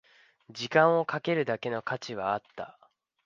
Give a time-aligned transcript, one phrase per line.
[0.49, 2.79] 時間をかけるだけの価値はあった